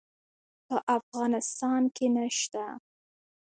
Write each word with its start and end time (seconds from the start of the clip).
په 0.67 0.75
افغانستان 0.97 1.81
کې 1.95 2.05
نشته 2.15 2.65